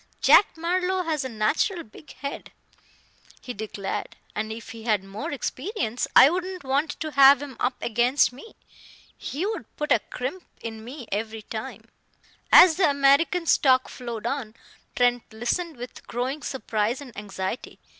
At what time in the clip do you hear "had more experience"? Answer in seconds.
4.81-6.07